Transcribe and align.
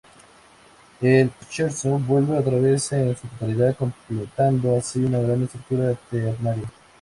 El 0.99 1.29
Scherzo 1.47 1.99
vuelve 1.99 2.35
otra 2.35 2.55
vez 2.57 2.91
en 2.93 3.15
su 3.15 3.27
totalidad, 3.27 3.75
completando 3.77 4.75
así 4.75 5.03
una 5.05 5.19
gran 5.19 5.43
estructura 5.43 5.93
ternaria. 6.09 6.71